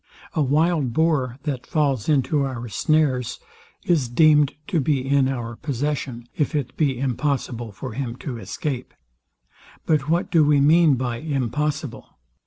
[0.33, 3.39] A wild boar, that falls into our snares,
[3.83, 8.95] is deemed to be in our possession, if it be impossible for him to escape.
[9.85, 12.17] But what do we mean by impossible?